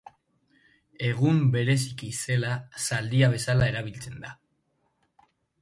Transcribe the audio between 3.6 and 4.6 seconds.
erabiltzen da.